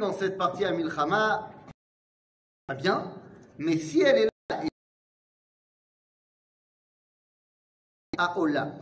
dans 0.00 0.12
cette 0.12 0.36
partie 0.36 0.64
à 0.64 0.72
Milchama, 0.72 1.50
pas 2.66 2.74
bien, 2.74 3.14
mais 3.58 3.78
si 3.78 4.02
elle 4.02 4.18
est 4.18 4.28
là, 4.50 4.62
à 8.18 8.38
Ola, 8.38 8.74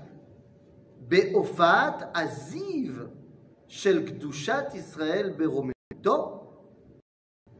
Be'ofat 1.00 2.10
Aziv 2.14 3.10
shel 3.68 4.04
Kdushat 4.04 4.74
Israël 4.74 5.36
Berometo, 5.36 6.40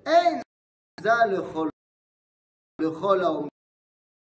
אין 0.06 0.40
זה 1.00 1.10
לכל, 1.32 1.68
לכל 2.80 3.20
העומד 3.20 3.48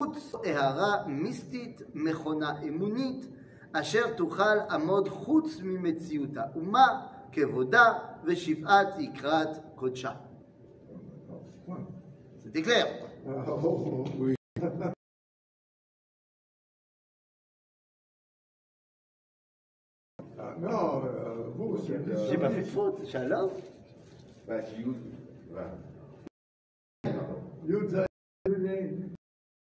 חוץ 0.04 0.36
הערה 0.46 1.08
מיסטית, 1.08 1.82
מכונה 1.94 2.62
אמונית, 2.62 3.26
אשר 3.74 4.16
תוכל 4.18 4.60
עמוד 4.70 5.10
חוץ 5.10 5.60
ממציאותה, 5.64 6.44
ומה 6.56 7.08
Kevoda, 7.35 8.21
Veshivat, 8.25 8.97
Ikrat, 8.99 9.75
Kocha. 9.77 10.21
C'était 12.45 12.63
clair 12.63 12.87
oui. 14.19 14.35
Non, 20.61 21.03
vous. 21.57 21.79
J'ai 22.29 22.39
pas 22.39 22.51
fait 22.51 22.63
de 22.63 22.67
faute, 22.67 23.07
Shalom. 23.09 23.51
Bah, 24.47 24.61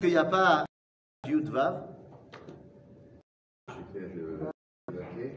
n'y 0.02 0.16
a 0.16 0.24
pas 0.24 0.64
Yud 1.26 1.48
Vav. 1.48 1.88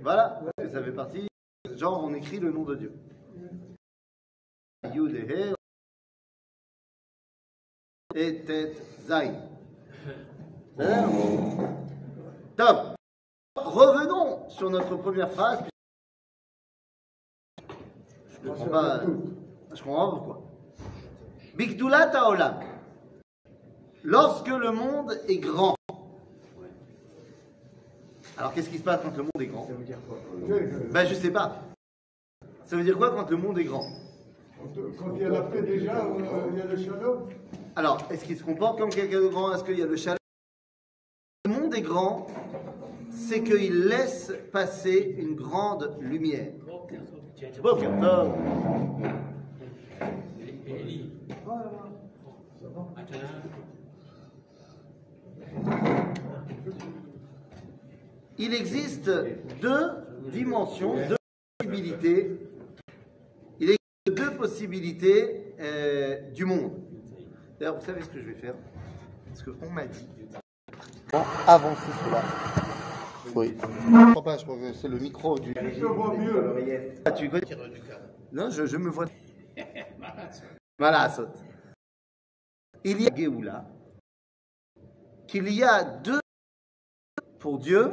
Voilà, 0.04 0.42
ça 0.72 0.84
fait 0.84 0.92
partie. 0.92 1.29
Genre, 1.66 2.04
on 2.04 2.14
écrit 2.14 2.40
le 2.40 2.52
nom 2.52 2.64
de 2.64 2.76
Dieu. 2.76 2.94
Et 8.16 8.46
Tet 8.46 8.74
Zayn. 9.02 9.36
Top. 12.56 12.96
Revenons 13.56 14.50
sur 14.50 14.70
notre 14.70 14.96
première 14.96 15.32
phrase. 15.32 15.64
Je 18.30 18.48
comprends 18.48 18.70
pas, 18.70 19.04
je 19.74 19.84
comprends 19.84 20.12
pas 20.12 20.18
pourquoi. 20.18 20.42
Bigdulat 21.56 22.16
Haolam. 22.16 22.64
Lorsque 24.04 24.48
le 24.48 24.72
monde 24.72 25.12
est 25.28 25.40
grand. 25.40 25.76
Alors 28.40 28.54
qu'est-ce 28.54 28.70
qui 28.70 28.78
se 28.78 28.84
passe 28.84 29.02
quand 29.04 29.16
le 29.18 29.24
monde 29.24 29.42
est 29.42 29.48
grand 29.48 29.68
Zay- 30.48 30.70
Ben 30.94 31.06
je 31.06 31.14
sais 31.14 31.30
pas. 31.32 31.62
Ça 32.66 32.78
veut 32.78 32.84
dire 32.84 32.98
quoi 32.98 33.12
quand 33.14 33.30
le 33.30 33.36
monde 33.36 33.60
est 33.60 33.66
grand 33.66 33.84
Quand 34.98 35.14
il 35.16 35.22
y 35.22 35.26
a 35.26 35.30
la 35.30 35.42
paix 35.42 35.62
déjà, 35.62 36.06
euh, 36.06 36.50
il 36.54 36.58
y 36.58 36.62
a 36.62 36.66
le 36.66 36.78
shalom. 36.78 37.28
Alors, 37.76 37.98
est-ce 38.10 38.24
qu'il 38.24 38.38
se 38.38 38.44
comporte 38.44 38.80
comme 38.80 38.90
quelqu'un 38.90 39.20
de 39.22 39.28
grand? 39.28 39.54
Est-ce 39.54 39.66
qu'il 39.66 39.78
y 39.78 39.84
a 39.84 39.86
le 39.86 39.98
chalet 39.98 40.18
Le 41.46 41.52
monde 41.52 41.76
est 41.76 41.82
grand, 41.82 42.28
c'est 43.12 43.44
qu'il 43.44 43.86
laisse 43.88 44.32
passer 44.54 45.16
une 45.18 45.36
grande 45.36 45.98
lumière. 46.00 46.54
Il 58.42 58.54
existe 58.54 59.12
deux 59.62 59.92
dimensions, 60.32 60.96
deux 60.96 61.18
possibilités. 61.58 62.40
Il 63.60 63.72
existe 63.72 64.18
deux 64.18 64.32
possibilités 64.38 65.54
euh, 65.60 66.22
du 66.32 66.46
monde. 66.46 66.72
D'ailleurs, 67.60 67.78
vous 67.78 67.86
savez 67.86 68.02
ce 68.02 68.08
que 68.08 68.22
je 68.22 68.28
vais 68.28 68.36
faire? 68.36 68.56
Parce 69.28 69.44
qu'on 69.44 69.70
m'a 69.70 69.86
dit. 69.88 70.08
Avancer 71.48 71.92
cela. 72.06 72.22
Oui. 73.36 73.58
Je 73.62 74.12
crois 74.12 74.24
pas, 74.24 74.38
je 74.38 74.46
crois 74.46 74.56
que 74.58 74.72
c'est 74.74 74.88
le 74.88 75.00
micro 75.00 75.38
du. 75.38 75.54
Je 75.54 75.86
vois 75.86 76.16
mieux. 76.16 76.94
Ah, 77.04 77.12
tu 77.12 77.30
connais 77.30 77.44
Non, 78.32 78.50
je, 78.52 78.66
je 78.66 78.78
me 78.78 78.90
vois. 78.90 79.06
Voilà, 80.80 81.10
saute. 81.10 81.44
Il 82.86 83.02
y 83.02 83.08
a 83.08 83.14
Géoula, 83.14 83.66
qu'il 85.28 85.54
y 85.54 85.62
a 85.62 85.84
deux 85.84 86.22
pour 87.38 87.60
Dieu, 87.60 87.92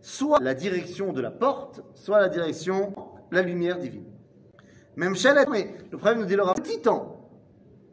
soit 0.00 0.40
la 0.40 0.54
direction 0.54 1.12
de 1.12 1.20
la 1.20 1.30
porte, 1.30 1.82
soit 1.94 2.20
la 2.20 2.28
direction, 2.28 2.94
la 3.30 3.42
lumière 3.42 3.78
divine. 3.78 4.06
Même 4.96 5.14
Chalet, 5.14 5.48
mais 5.48 5.74
le 5.90 5.98
problème 5.98 6.20
nous 6.20 6.26
dit 6.26 6.36
leur 6.36 6.52
petit 6.54 6.80
temps. 6.80 7.30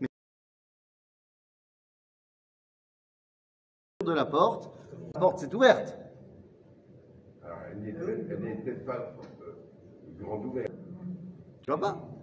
Mais 0.01 0.07
de 4.05 4.11
la 4.13 4.25
porte, 4.25 4.71
la 5.13 5.19
porte 5.19 5.39
s'est 5.39 5.53
ouverte. 5.53 5.95
Alors, 7.43 7.59
elle 7.71 7.79
n'est 7.79 8.55
peut-être 8.55 8.85
pas 8.85 9.15
euh, 9.41 9.53
grande 10.19 10.45
ouverte. 10.45 10.71
Tu 11.61 11.71
vois 11.71 11.79
pas 11.79 12.17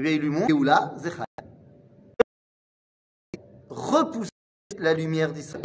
Eh 0.00 0.02
bien, 0.02 0.12
il 0.12 0.22
lui 0.22 0.30
montre 0.30 0.46
Zechaya. 0.96 1.26
Repousser 3.68 4.30
la 4.78 4.94
lumière 4.94 5.30
d'Israël. 5.30 5.62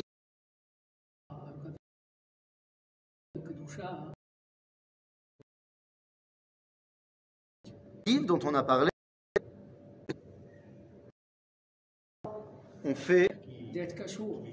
Livre 8.05 8.25
dont 8.25 8.39
on 8.43 8.53
a 8.55 8.63
parlé, 8.63 8.89
on 12.83 12.93
fait 12.93 13.29
d'être 13.71 13.95
cachour. 13.95 14.43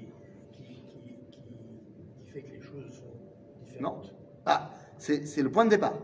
Non. 3.81 4.01
Ah, 4.45 4.71
c'est 4.97 5.25
c'est 5.25 5.41
le 5.41 5.51
point 5.51 5.65
de 5.65 5.71
départ. 5.71 5.99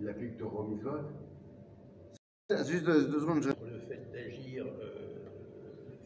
Il 0.00 0.08
applique 0.10 0.38
Mitzvot. 0.68 1.27
Juste 2.50 2.84
deux, 2.84 3.08
deux 3.08 3.20
secondes. 3.20 3.42
Je... 3.42 3.48
le 3.50 3.80
fait 3.80 4.10
d'agir, 4.10 4.64
euh, 4.64 5.28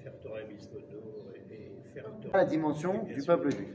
faire 0.03 0.19
Torah 0.21 0.41
et, 0.41 0.55
et 1.51 1.83
faire 1.95 2.11
La 2.33 2.45
dimension 2.45 3.05
du 3.05 3.23
peuple 3.23 3.51
juif. 3.53 3.69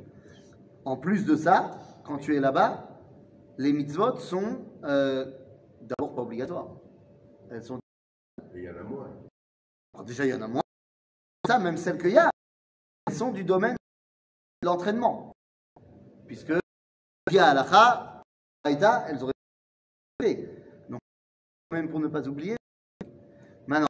En 0.83 0.97
plus 0.97 1.25
de 1.25 1.37
ça, 1.37 1.79
quand 2.03 2.17
tu 2.17 2.35
es 2.35 2.41
là-bas, 2.41 2.89
les 3.57 3.71
mitzvot 3.71 4.17
sont 4.17 4.65
euh, 4.83 5.31
d'abord 5.79 6.13
pas 6.13 6.23
obligatoires. 6.23 6.67
Elles 7.49 7.63
sont. 7.63 7.79
Il 8.53 8.63
y 8.63 8.69
en 8.69 8.75
a 8.75 8.83
moins. 8.83 9.15
Alors 9.93 10.05
déjà, 10.05 10.25
il 10.25 10.31
y 10.31 10.33
en 10.33 10.41
a 10.41 10.47
moins. 10.49 10.61
Ça, 11.47 11.59
même 11.59 11.77
celles 11.77 11.97
qu'il 11.97 12.11
y 12.11 12.17
a, 12.17 12.29
elles 13.07 13.15
sont 13.15 13.31
du 13.31 13.45
domaine 13.45 13.77
de 14.61 14.65
l'entraînement. 14.65 15.31
Puisque, 16.25 16.51
il 17.31 17.33
y 17.33 17.39
a 17.39 17.47
halakha, 17.47 18.23
Aïda, 18.65 19.05
elles 19.07 19.23
auraient 19.23 19.31
été. 20.19 20.56
Même 21.71 21.89
pour 21.89 21.99
ne 21.99 22.07
pas 22.07 22.25
oublier. 22.27 22.55
Maintenant, 23.67 23.87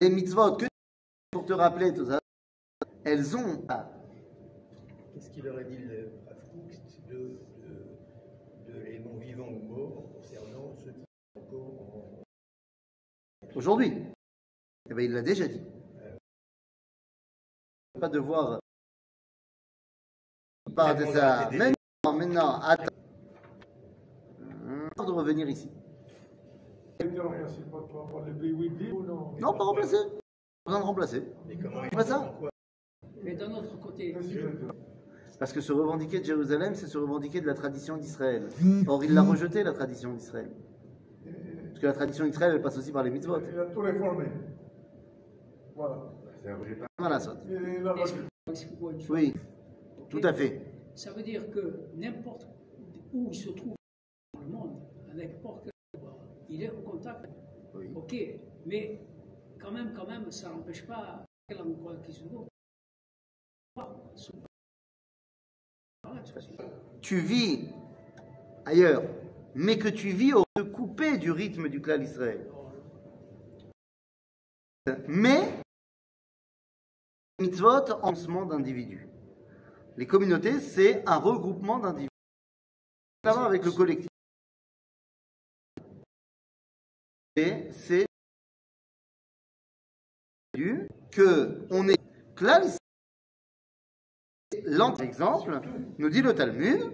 les 0.00 0.10
mitzvot, 0.10 0.56
que 0.56 0.66
pour 1.32 1.44
te 1.44 1.52
rappeler 1.52 1.92
tout 1.92 2.06
ça, 2.06 2.20
elles 3.04 3.36
ont. 3.36 3.66
Qu'est-ce 5.12 5.30
qu'il 5.30 5.48
aurait 5.48 5.64
dit 5.64 5.78
le 5.78 6.12
de, 7.08 7.40
de, 7.58 8.72
de 8.72 8.78
les 8.80 8.98
non-vivants 9.00 9.48
ou 9.48 9.62
morts 9.62 10.12
concernant 10.12 10.76
ceux 10.76 10.92
qui 10.92 11.00
sont 11.00 11.40
encore 11.40 11.80
en. 11.96 12.22
Aujourd'hui. 13.54 14.04
Eh 14.90 14.94
bien, 14.94 15.04
il 15.04 15.12
l'a 15.12 15.22
déjà 15.22 15.48
dit. 15.48 15.62
Pas 17.98 18.08
devoir. 18.08 18.60
Pas 20.76 20.94
de 20.94 21.06
ça. 21.06 21.50
Maintenant, 21.50 22.12
maintenant, 22.16 22.60
attends. 22.60 22.87
De 25.08 25.12
revenir 25.14 25.48
ici. 25.48 25.70
Non, 29.40 29.54
pas 29.54 29.64
remplacer. 29.64 29.96
Pas 30.64 30.70
besoin 30.72 30.80
de 30.80 30.84
remplacer. 30.84 31.22
Font 31.94 32.00
ça. 32.00 32.38
Mais 33.24 33.34
d'un 33.34 33.50
autre 33.54 33.80
côté, 33.80 34.14
Parce 35.38 35.54
que 35.54 35.62
se 35.62 35.72
revendiquer 35.72 36.20
de 36.20 36.26
Jérusalem, 36.26 36.74
c'est 36.74 36.88
se 36.88 36.98
revendiquer 36.98 37.40
de 37.40 37.46
la 37.46 37.54
tradition 37.54 37.96
d'Israël. 37.96 38.50
Or, 38.86 39.02
il 39.02 39.14
l'a 39.14 39.22
rejeté, 39.22 39.62
la 39.62 39.72
tradition 39.72 40.12
d'Israël. 40.12 40.50
Parce 41.68 41.78
que 41.80 41.86
la 41.86 41.94
tradition 41.94 42.26
d'Israël, 42.26 42.56
elle 42.56 42.62
passe 42.62 42.76
aussi 42.76 42.92
par 42.92 43.02
les 43.02 43.10
mitzvot. 43.10 43.38
Il 43.50 43.58
a 43.58 43.64
tout 43.64 43.80
réformé. 43.80 44.26
Voilà. 45.74 46.12
C'est 46.42 46.50
un 46.50 46.56
vrai 46.56 46.74
pas. 46.74 46.86
Voilà, 46.98 47.18
ça. 47.18 47.34
Oui, 49.08 49.32
tout 50.10 50.20
à 50.22 50.34
fait. 50.34 50.60
Ça 50.94 51.12
veut 51.12 51.22
dire 51.22 51.50
que 51.50 51.80
n'importe 51.96 52.46
où 53.14 53.28
il 53.30 53.34
se 53.34 53.48
trouve 53.50 53.77
il 56.48 56.62
est 56.62 56.70
au 56.70 56.82
contact. 56.82 57.26
Oui. 57.74 57.90
Ok, 57.94 58.14
mais 58.66 59.00
quand 59.60 59.70
même, 59.70 59.92
quand 59.94 60.06
même, 60.06 60.30
ça 60.30 60.48
n'empêche 60.48 60.86
pas 60.86 61.24
quel 61.48 61.60
endroit 61.60 61.96
qui 62.04 62.12
se 62.12 62.24
voit. 62.24 62.46
Tu 67.00 67.20
vis 67.20 67.68
ailleurs, 68.64 69.02
mais 69.54 69.78
que 69.78 69.88
tu 69.88 70.10
vis 70.10 70.32
au 70.32 70.44
te 70.54 70.62
couper 70.62 71.18
du 71.18 71.30
rythme 71.30 71.68
du 71.68 71.80
clan 71.80 72.00
Israël. 72.00 72.46
Mais 75.06 75.60
mitzvot 77.40 77.92
en 78.02 78.46
d'individus. 78.46 79.06
Les 79.96 80.06
communautés, 80.06 80.60
c'est 80.60 81.06
un 81.06 81.16
regroupement 81.16 81.78
d'individus. 81.78 82.08
Ça 83.24 83.32
va 83.32 83.44
avec 83.44 83.64
le 83.64 83.72
collectif. 83.72 84.08
C'est 87.72 88.06
que 91.10 91.66
on 91.70 91.88
est. 91.88 91.98
L'exemple, 94.98 95.60
nous 95.98 96.08
dit 96.08 96.22
le 96.22 96.34
Talmud, 96.34 96.92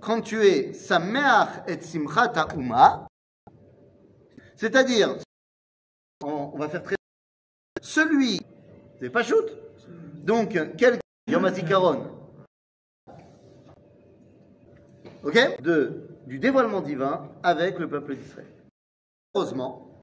quand 0.00 0.20
tu 0.20 0.40
es 0.42 0.72
Sameach 0.72 1.68
et 1.68 1.80
Simchat 1.80 2.48
Uma, 2.56 3.08
c'est-à-dire, 4.56 5.16
on, 6.24 6.56
va 6.56 6.68
faire 6.68 6.82
très. 6.82 6.96
Celui, 7.80 8.40
c'est 9.00 9.10
pas 9.10 9.22
shoot. 9.22 9.46
Donc, 10.24 10.58
quel 10.78 10.98
Yom 11.28 11.44
Ok? 15.24 15.62
De, 15.62 16.08
Du 16.26 16.38
dévoilement 16.38 16.80
divin 16.80 17.28
avec 17.42 17.78
le 17.78 17.88
peuple 17.88 18.14
d'Israël. 18.16 18.61
Heureusement, 19.34 20.02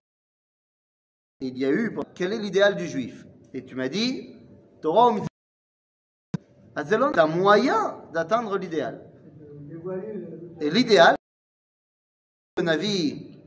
il 1.40 1.58
y 1.58 1.66
a 1.66 1.72
eu. 1.72 1.98
Quel 2.16 2.34
est 2.34 2.40
l'idéal 2.40 2.76
du 2.76 2.88
juif? 2.88 3.26
Et 3.54 3.66
tu 3.66 3.76
m'as 3.76 3.90
dit, 3.90 4.36
Torah 4.82 5.12
ou. 5.12 5.26
Azelon, 6.76 7.12
c'est 7.14 7.20
un 7.20 7.28
moyen 7.28 8.04
d'atteindre 8.14 8.58
l'idéal. 8.58 9.10
Et 10.62 10.70
l'idéal, 10.70 11.16
le 12.58 12.64
Navi 12.64 13.40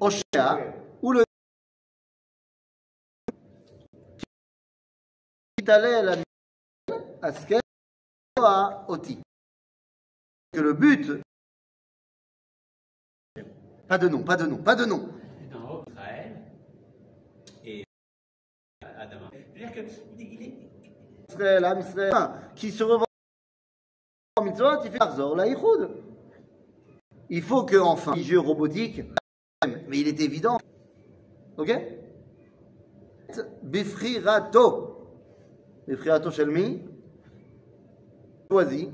Oshea, 0.00 0.74
ou 1.02 1.12
le 1.12 1.24
qui 5.56 5.70
à 5.70 5.78
la 5.78 6.16
à 8.40 8.84
Oti. 8.88 9.18
Que 10.52 10.60
le 10.60 10.72
but. 10.72 11.22
Pas 13.88 13.98
de 13.98 14.08
nom, 14.08 14.22
pas 14.22 14.36
de 14.36 14.46
nom, 14.46 14.62
pas 14.62 14.76
de 14.76 14.84
nom. 14.84 15.08
en 15.54 15.74
haut, 15.74 15.84
Israël 15.88 16.52
et 17.64 17.84
Adama. 18.82 19.30
Qui 22.54 22.70
se 22.70 22.84
revendique 22.84 23.08
en 24.36 24.44
il 24.84 24.90
fait 24.90 25.02
Arzor 25.02 25.36
la. 25.36 25.46
Il 27.30 27.42
faut 27.42 27.64
que, 27.64 27.76
enfin, 27.76 28.14
les 28.14 28.22
jeux 28.22 28.38
robotiques, 28.38 29.02
mais 29.88 29.98
il 29.98 30.08
est 30.08 30.20
évident. 30.20 30.58
Ok? 31.56 31.76
Befrirato. 33.62 35.08
Befrirato 35.86 36.30
Shelmi. 36.30 36.82
Choisi. 38.50 38.90